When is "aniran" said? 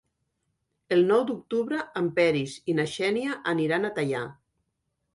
3.57-3.87